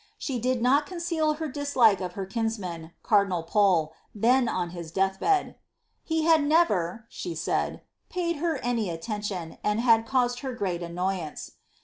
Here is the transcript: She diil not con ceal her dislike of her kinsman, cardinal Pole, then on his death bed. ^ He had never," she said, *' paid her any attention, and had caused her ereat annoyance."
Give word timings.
She 0.17 0.41
diil 0.41 0.59
not 0.59 0.87
con 0.87 0.97
ceal 0.97 1.37
her 1.37 1.47
dislike 1.47 2.01
of 2.01 2.13
her 2.13 2.25
kinsman, 2.25 2.91
cardinal 3.03 3.43
Pole, 3.43 3.93
then 4.15 4.49
on 4.49 4.71
his 4.71 4.91
death 4.91 5.19
bed. 5.19 5.45
^ 5.49 5.55
He 6.03 6.23
had 6.23 6.41
never," 6.43 7.05
she 7.07 7.35
said, 7.35 7.83
*' 7.95 8.09
paid 8.09 8.37
her 8.37 8.57
any 8.65 8.89
attention, 8.89 9.59
and 9.63 9.79
had 9.79 10.07
caused 10.07 10.39
her 10.39 10.55
ereat 10.55 10.81
annoyance." 10.81 11.51